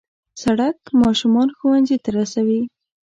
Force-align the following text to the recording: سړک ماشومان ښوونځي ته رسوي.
سړک 0.41 0.77
ماشومان 1.03 1.47
ښوونځي 1.57 1.97
ته 2.03 2.09
رسوي. 2.17 2.61